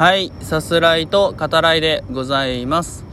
[0.00, 3.04] はい、さすらいと語らいでございます。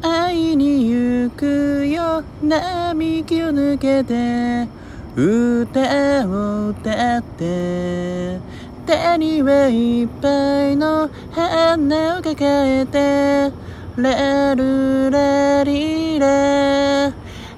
[0.00, 4.68] 会いに行くよ、並木を抜けて、
[5.16, 8.38] 歌を歌って、
[8.86, 13.52] 手にはいっぱいの花を抱えて、
[13.96, 17.12] ラルラリラ、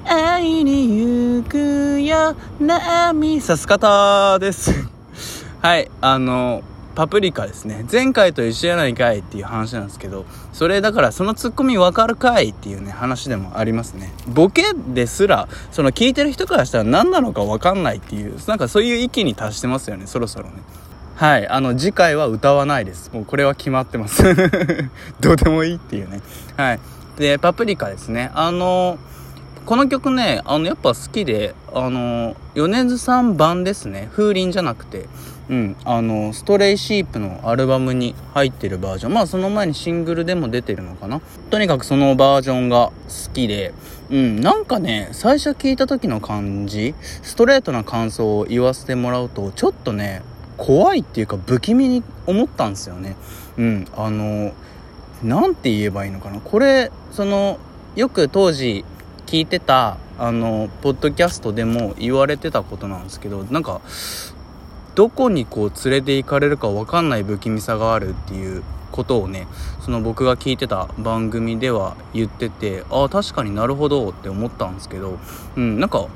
[0.07, 4.73] 会いに行くよ、波さす方です。
[5.61, 6.63] はい、あの、
[6.99, 7.87] パプリカですね。
[7.89, 14.13] 前回と一緒やないかいっていう話なんですけど、それだからそのツッコミわかるかいっていうね、話でもありますね。
[14.27, 20.55] ボケですら、その聞いてる人からしたら何なのかわかんないっていう、なんかそういう域に達してますよね、そろそろね。
[21.15, 23.13] はい、あの、次回は歌わないです。
[23.15, 24.25] もうこれは決まってます。
[25.21, 26.21] どうでもいいっていうね。
[26.57, 26.81] はい。
[27.17, 28.33] で、パプリカですね。
[28.35, 28.99] あの、
[29.67, 34.09] この曲ね、あの、やっぱ好きで、あの、米津さん版ですね。
[34.17, 35.07] 風鈴じゃなくて、
[35.51, 39.15] うん、あの、ストレイシープのアルバムに入ってるバージョン。
[39.15, 41.21] まあ、その前にシングルでも出てるのかな。
[41.51, 43.73] とにかくそのバージョンが好きで、
[44.11, 50.23] うん、なんかね、最初聞いた時の感じ、ストレートな感想を言わせてもらうと、ちょっとね、
[50.59, 53.17] 怖いっていうか不気味に思ったんですよね。
[53.57, 54.53] うん、あの、
[55.23, 56.41] なんて言えばいいのかな。
[56.41, 57.59] これ、その、
[57.97, 58.85] よく当時
[59.27, 63.81] 聞いてた、あの、ポッドキャストでも言われてたことなんですけど、なんか、
[64.99, 69.47] どこにこう連れて行かれるか分かんない不気味さがあるっていうことをね
[69.81, 75.21] その僕が聞いてた番組では言っててああ確かになるほどって思ったんですけど
[75.55, 76.09] うんなんか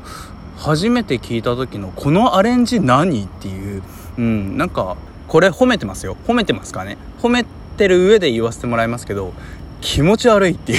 [0.56, 3.84] 初めて聞いた時のこのアレンジ何っていう
[4.18, 4.96] うんなんか
[5.28, 6.16] これ褒めてますよ。
[6.26, 6.98] 褒めてますかね。
[7.22, 7.44] 褒め
[7.76, 9.32] てる上で言わせてもらいますけど
[9.82, 10.76] 気持ち悪いってい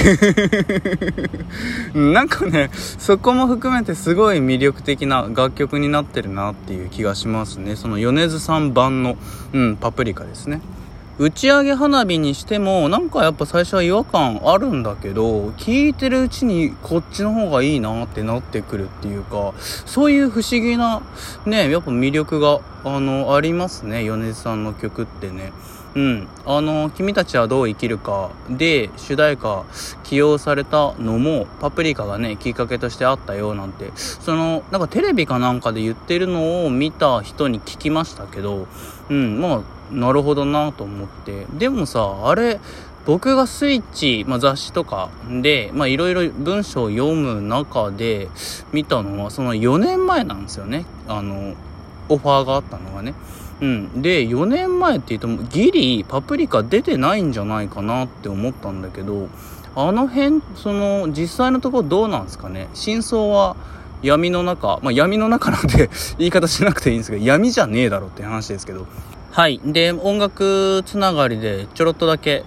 [1.94, 2.12] う。
[2.12, 7.76] なんかねそこも含めてすごい魅力的な楽曲になってるなっていう気がしますね。
[7.76, 9.16] その米津さん版の、
[9.52, 10.60] うん、パプリカですね。
[11.16, 21.02] 打ち上げ花火にしてもなんかやっぱ最初は違和感あるんだけど聞いてるうちにこっちの方がいいなってなってくるっていうかそういう不思議な
[21.46, 24.02] ねやっぱ魅力があのありますね。
[24.02, 25.52] 米津さんの曲ってね。
[25.94, 29.64] うん、あの「君たちはどう生きるか」で主題歌
[30.02, 33.92] 起用されたのもパプリカがねきっかけとしてあったよなんて。
[33.94, 38.66] そのなんかテレビかなんかで言ってるのを見た人に聞きましたけど
[39.08, 39.62] うんま
[39.92, 41.46] あなるほどなと思って。
[41.56, 42.60] でもさあれ
[43.06, 45.10] 僕がスイッチ、まあ、雑誌とか
[45.42, 48.28] でまいろいろ文章を読む中で
[48.72, 50.86] 見たのはその4年前なんですよね。
[51.06, 51.54] あの
[52.08, 53.14] オファーがあったのがね。
[53.60, 54.02] うん。
[54.02, 59.28] で、4年前って言うと、ギリパプリカ出てないんじゃないかなって思ったんだけど、
[59.76, 62.68] あの辺、その、実際のところどうなんですかね？
[62.74, 63.56] 真相は
[64.02, 68.86] 闇の中、まあ闇の中なんで 言い方しなくていいんですけど、闇じゃねえだろって話ですけど。
[69.30, 69.60] はい。
[69.64, 72.44] で、音楽つながりでちょろっとだけ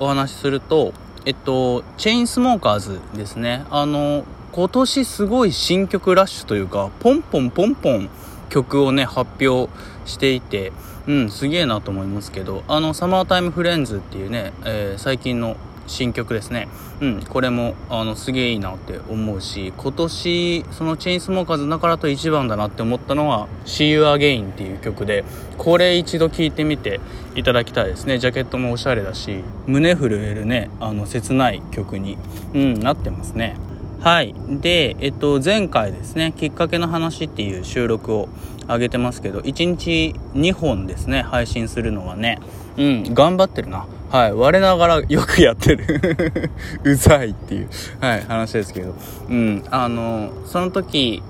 [0.00, 0.92] お話しすると、
[1.26, 3.64] えっと、チェインスモーカーズですね。
[3.70, 8.08] あの、今年すごい新曲ラッシュというか、ポンポンポンポン、
[8.54, 9.68] 曲をね発表
[10.04, 10.70] していて
[11.08, 15.56] うんすげえなと思いますけどあの「サマータイムフレンズ」っていうね、えー、最近の
[15.86, 16.68] 新曲ですね。
[17.00, 25.24] うんこれもあのすげえいいなって思うし今年そのチェインスモーカーズだからと一番だなって思ったのは「See You Again」っていう曲で
[25.58, 27.00] これ一度聴いてみて
[27.34, 28.18] いただきたいですね。
[28.18, 32.16] ジャケットもおしゃれだし胸震えるねあの切ない曲に、
[32.54, 33.56] うん、なってますね。
[34.04, 34.34] はい。
[34.46, 38.28] で、えっと、前回ですね、きっかけの話っていう収録を
[38.68, 42.38] 上げてますけど、1日2本ですね、配信するのがね、
[42.76, 43.86] うん、頑張ってるな。
[44.10, 44.34] はい。
[44.34, 46.50] 我ながらよくやってる。
[46.84, 48.94] うざいっていう、はい、話ですけど。
[49.30, 51.22] うん、あの、その時、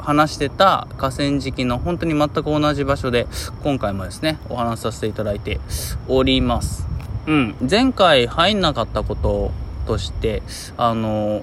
[0.00, 3.28] 話してた河川敷の本当に全く同じ場所で、
[3.62, 5.60] 今回もですね、お話しさせていただいて
[6.08, 6.88] おります。
[7.28, 9.52] うん、前回入んなかったこと
[9.86, 10.42] として、
[10.76, 11.42] あの、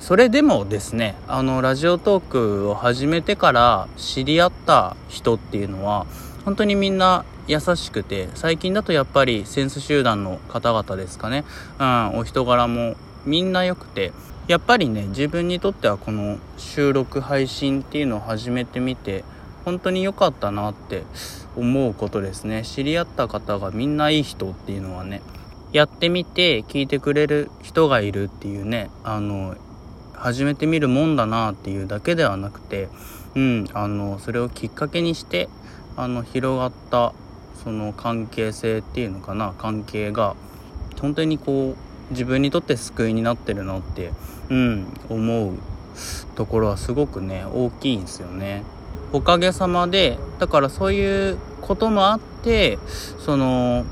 [0.00, 6.06] それでもですねあのラジオトークを始めてから知り合った人っていうのは
[6.46, 11.44] 本当にみんな優しくて最近だとやっぱりセンス集団の方々ですかね、
[11.78, 12.96] うん、お人柄も
[13.26, 14.12] みんな良くて
[14.48, 19.22] やっぱりね自分にとってはこの収録配信っていうのを始めてみて
[19.66, 21.04] 本当に良かったなって
[21.56, 22.62] 思うことですね。
[22.64, 25.20] 知り合った方がみんないい人っていうのはね
[25.72, 29.56] やってみて聞いてくれる人がいるっていうねあの
[30.20, 32.88] 始めてみるもんだなっていうだけではなくて、
[33.34, 35.48] うん、あのそれをきっかけにして
[35.96, 37.14] あの広がった
[37.64, 40.36] その関係性っていうのかな関係が
[41.00, 44.12] 本当にこう自分にとって救いになってるのって、
[44.50, 45.54] うん、思う
[46.34, 48.64] ところはすごくね大きいんですよね。
[49.12, 52.78] おかげさまでだからそういうこともあって
[53.18, 53.84] その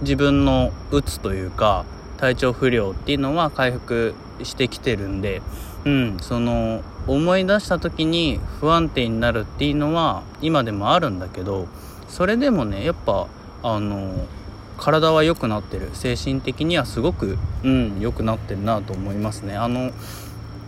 [0.00, 1.84] 自分のうつというか
[2.16, 5.42] 体調不良っていうのは回復してきてるんで、
[5.84, 11.68] うん、その思い出した時に不安定になるっていうのは今でもあるんだけど
[12.08, 13.28] それでもねやっぱ
[13.62, 14.26] あの
[14.78, 15.90] 体は良くなってる。
[15.94, 19.56] 精神的にはすごくうん良くなってるなと思いますね。
[19.56, 19.90] あの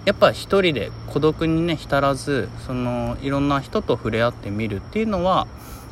[0.04, 5.46] やっぱ一人で孤独にね浸らずそのいろんな人と触れ合ってみるっていうのは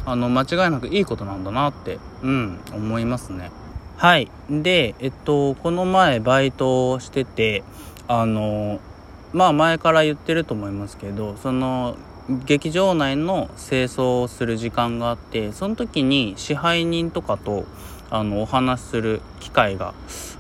[0.07, 3.51] あの間違いなくいいことなんだなってうん思いますね。
[3.99, 4.31] はい。
[4.51, 7.65] でえっとこの前バイトをしてて
[8.09, 8.79] あの
[9.33, 11.97] まあ前から言ってると思いますけどその
[12.45, 17.65] 劇場内の清掃をする時間があってその時に支配人とかと
[18.11, 19.95] あのお話しする機会が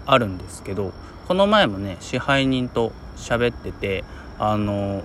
[0.04, 0.92] あるんですけど
[1.26, 4.04] この前もね支配人と喋ってて
[4.38, 5.02] あの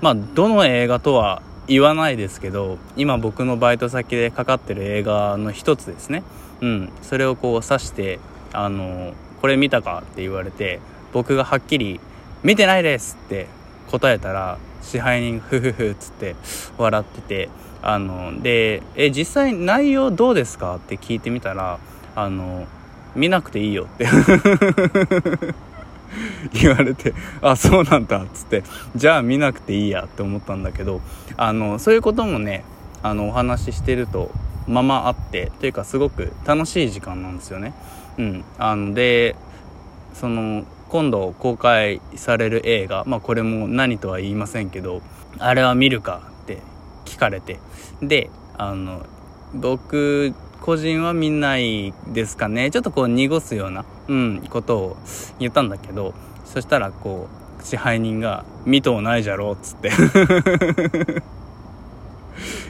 [0.00, 6.22] まあどの映画とは言わないですけど今僕のバイト先でかかってる映画の一つですね。
[6.60, 6.92] うん。
[7.02, 8.18] それをこう指して
[8.52, 10.80] あのこれ見たかって言われて
[11.12, 12.00] 僕がはっきり
[12.42, 13.46] 見てないですって
[13.90, 16.34] 答えたら支配人フフフっつって
[16.76, 17.48] 笑ってて
[17.82, 20.76] あのでえ実際内容どうですか？
[20.76, 21.78] って聞いてみたら
[22.16, 22.66] あの
[23.14, 24.06] 見なくていいよって。
[26.52, 27.12] 言われて
[27.42, 28.62] あそうなんだっつって
[28.96, 31.00] じゃあ見なくていいやって思ったんだけど
[31.36, 32.64] あのそういうこともね
[33.02, 34.30] あのお話ししてると
[34.68, 37.74] ままあってというかすごく楽しい時間なんですよね。
[38.18, 39.36] うん、あので
[40.14, 45.02] その今度公開される映画まあこれも何とは言いませんけど
[45.38, 46.58] あれは見るかって
[47.04, 47.58] 聞かれて
[48.02, 49.06] であの
[49.54, 52.70] 僕個人は見ないですかね。
[52.70, 54.96] ちょっとこう濁すような、うん、ことを
[55.38, 57.28] 言ったんだけどそしたらこ
[57.60, 59.90] う支配人が「見とうないじゃろ」っつって。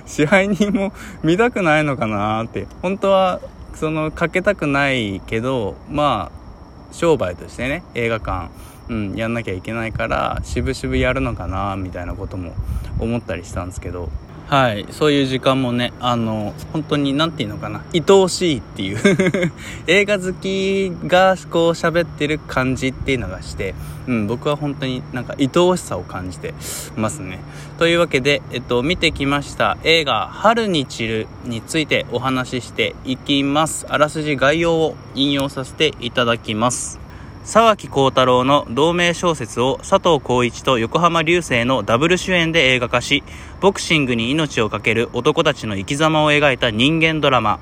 [0.09, 2.67] 支配人も見たくないのかなって。
[2.83, 3.41] 本当は
[3.75, 8.51] そのかけたくないけどまあ商売としてね映画館、
[8.89, 12.55] うん、やんなきゃいけないから渋々やるのかなみたいなことも
[12.99, 14.09] 思ったりしたんですけど。
[14.49, 18.99] はい、そういう時間もね、あの、本当に、なんていうのかな、愛おしいっていう
[19.87, 23.75] 映画好きがこう喋ってる感じっていうのがして、
[24.07, 26.55] うん、僕は本当になんか愛おしさを感じて
[26.97, 27.41] ますね。
[27.79, 33.85] というわけで、えっと、見てきました映画、春に散るについてお話ししていきます。
[33.91, 37.08] あらすじ概要を引用させていただきます。
[37.49, 43.25] 沢木幸太郎の同名小説を佐藤浩一と横浜流星のダブル主演で映画化し、
[43.63, 47.59] ボクシングに命を懸ける男たちの生き様を描いた人間ドラマ。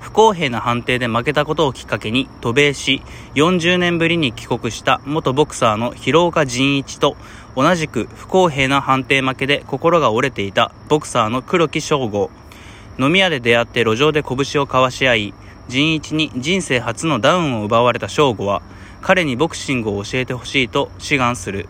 [0.00, 3.02] 不公平な判定で負けたことをきっかけに渡米し、
[3.34, 7.18] 40年ぶりに帰国した元ボクサーの広岡仁一と、
[7.54, 12.30] 同じく不公平な判定負けで心が折れていたボクサーの黒木翔吾。
[12.98, 15.34] 飲み屋で出会って路上で拳を交わし合い、
[15.68, 18.62] 仁一に人生初のダウンを奪われた翔吾は、
[19.00, 21.68] 彼にボクシングを教えてほしいと志願する。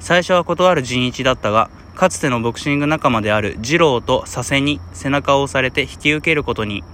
[0.00, 6.84] 最初は断る仁一だったが、かつてのボクシング仲間である二郎と佐世に背中を押されて引き受けることに。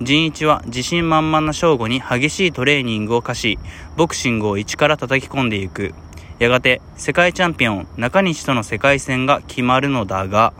[0.00, 3.58] 仁一は自信満々な翔吾に激しいトレーニングを課し、
[3.96, 5.92] ボクシングを一から叩き込んでいく。
[6.38, 10.52] やがて、世界チャンピオン中西との世界戦が決まるのだが、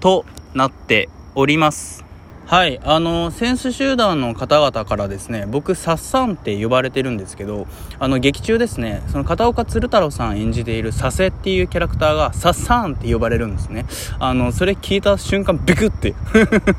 [0.00, 0.24] と
[0.54, 2.07] なっております。
[2.48, 7.66] はい、あの、センス集団の方々からですね、僕、サッサンって呼ばれてるんですけど、
[7.98, 13.84] あの、劇中ですね、その片岡鶴太郎さん演じている佐世っていうキャラクターが、サッサンって呼ばれるんですね。
[14.18, 16.14] あの、それ聞いた瞬間、ビクって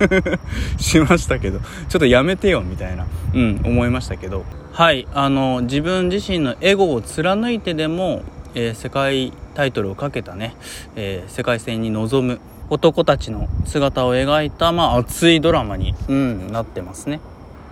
[0.82, 3.06] しましたけど、ちょっとやめてよ、みたいな、
[3.36, 8.24] うん、思いましたけど、はい、あの、自分自身のエゴを貫いてでも、
[8.56, 10.56] えー、世界タイトルをかけたね、
[10.96, 12.40] えー、世界戦に臨む
[12.70, 17.20] 男たちの姿を描いた、まあ、熱いドラマに、うん、なってますね。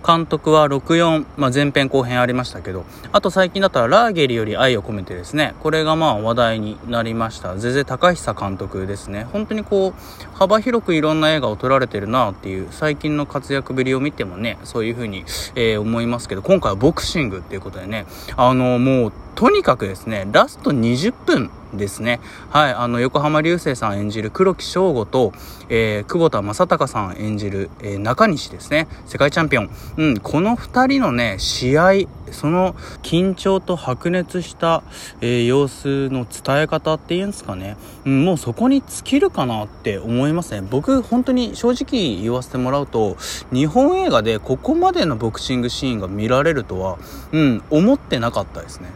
[0.06, 7.56] 監督は64、まあ、前編後編ありましたけど、あと最近だったらラーゲリより愛を込めてですね、これがまあ話題になりました。
[7.56, 9.24] ゼゼ高久監督ですね。
[9.24, 15.24] 本当にこう、幅広くいろんな映画を撮られてるなっていう、最近の活躍ぶりを見てもね、そういうふうに、
[15.56, 22.18] えー、思いますけど、今回はボクシングっていうことでね、あの、もう、とにかくですね、ラスト20分ですね。
[22.50, 25.32] はい、あの、横浜流星さん演じる黒木翔吾と、
[25.68, 28.88] えー、久保田正孝さん演じる、えー、中西ですね。
[29.06, 29.70] 世界チャンピオン。
[29.96, 31.92] うん、この二人のね、試合、
[32.32, 34.82] その緊張と白熱した、
[35.20, 37.76] えー、様子の伝え方っていうんですかね。
[38.06, 40.66] うん、もうそこに尽きるかなって思いますね。
[40.68, 43.16] 僕、本当に正直言わせてもらうと、
[43.52, 46.98] 日本映画でここまでのボクシングシーンが見られるとは、
[47.30, 48.88] うん、思ってなかったですね。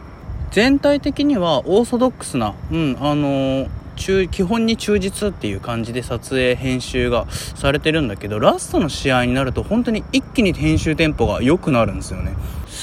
[0.53, 12.35] 全体的にはオーソドックスな、うん、あのー、中基本に忠実っていう感じで撮影編集がされてるんだけどラストの試合になると本当に一気に編集テンポが良くなるんですよね。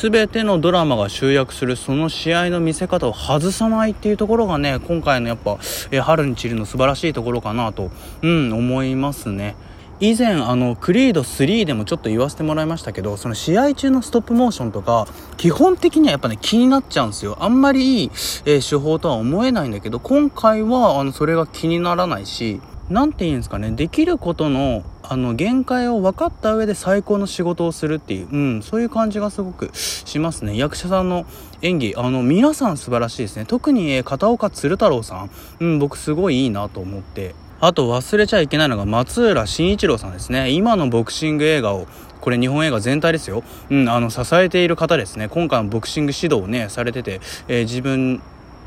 [0.03, 5.59] 全てのドラマが集約するその試合の見せ方を外さないっていうところがね今回のやっぱ、
[5.93, 9.55] え春に散るの素晴らしいところかなと、うん、思いますね。
[10.02, 17.37] 以前あのクリード3でもちょっと言わせてもらいましたけどその試合中のストップモーションとか基本的にはやっぱね気になっちゃうんですよ。
[17.40, 18.11] あんまりいい、
[18.47, 30.57] えー、手法とは思えないんだけど今回はあのそれが気にならないし何て言うんですかねできることのあの限界を分かった上で最高の仕事をするっていう、うん、そういう感じがすごくしますね。
[30.57, 31.26] 役者さんの
[31.61, 33.45] 演技あの皆さん素晴らしいですね。
[33.45, 37.35] 特に、え、片岡鶴太郎さん、うん、僕すごいいいなと思って。
[37.62, 40.50] あと忘れちゃいけないのが松浦慎一郎さんですね。
[40.50, 41.87] 今のボクシング映画を、
[42.23, 43.43] これ日本映画全体ですよ。
[43.69, 45.29] うん、あの、支えている方ですね。
[45.29, 48.23] 今回のボクシング指導をね、されてて、えー、自分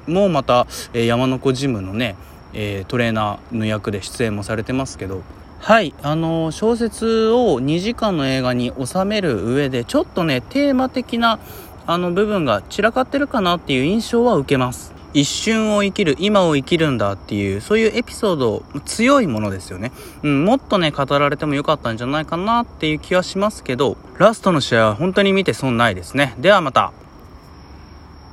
[0.08, 2.16] もまた、えー、山の子ジムのね、
[2.54, 5.24] えー、トレーナーの役で出演もされてますけど、
[5.60, 11.40] はい、あの小説を2時間の映画に収める上で、ちょっとね、テーマ的な、
[11.86, 14.93] あの部分が散らかってるかなっていう印象は受けます。
[15.14, 19.92] 一瞬を生きる、今を生きるんだっていう、そういうエピソード、強いものですよね。
[20.24, 26.36] うん、もっとね、語られてもよかったんじゃないかなっていう気はしますけど、ラストの試合は本当に見て損ないですね。
[26.40, 26.94] ではまた。